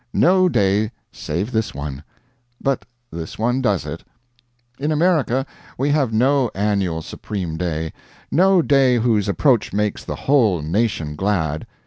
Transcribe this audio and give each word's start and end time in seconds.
No 0.13 0.49
day 0.49 0.91
save 1.11 1.51
this 1.51 1.75
one; 1.75 2.03
but 2.59 2.85
this 3.11 3.37
one 3.37 3.61
does 3.61 3.85
it. 3.85 4.03
In 4.79 4.91
America 4.91 5.45
we 5.77 5.91
have 5.91 6.11
no 6.11 6.49
annual 6.55 7.03
supreme 7.03 7.55
day; 7.55 7.93
no 8.31 8.63
day 8.63 8.97
whose 8.97 9.27
approach 9.29 9.71
makes 9.73 10.03
the 10.03 10.15
whole 10.15 10.63
nation 10.63 11.15
glad. 11.15 11.67